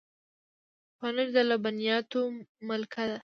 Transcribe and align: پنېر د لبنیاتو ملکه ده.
پنېر 0.97 1.27
د 1.35 1.37
لبنیاتو 1.49 2.21
ملکه 2.67 3.03
ده. 3.09 3.17